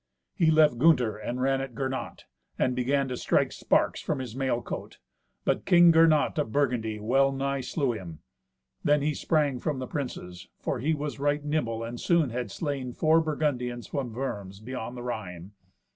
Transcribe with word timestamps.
He 0.33 0.49
left 0.49 0.79
Gunther, 0.79 1.15
and 1.17 1.43
ran 1.43 1.61
at 1.61 1.75
Gernot, 1.75 2.25
and 2.57 2.75
began 2.75 3.07
to 3.09 3.15
strike 3.15 3.51
sparks 3.51 4.01
from 4.01 4.17
his 4.17 4.35
mailcoat, 4.35 4.97
but 5.45 5.63
King 5.63 5.91
Gernot 5.93 6.39
of 6.39 6.51
Burgundy 6.51 6.97
well 6.99 7.31
nigh 7.31 7.61
slew 7.61 7.91
him. 7.91 8.17
Then 8.83 9.03
he 9.03 9.13
sprang 9.13 9.59
from 9.59 9.77
the 9.77 9.85
princes, 9.85 10.47
for 10.59 10.79
he 10.79 10.95
was 10.95 11.19
right 11.19 11.45
nimble, 11.45 11.83
and 11.83 11.99
soon 11.99 12.31
had 12.31 12.49
slain 12.49 12.93
four 12.93 13.21
Burgundians 13.21 13.85
from 13.85 14.11
Worms 14.11 14.59
beyond 14.59 14.97
the 14.97 15.03
Rhine. 15.03 15.51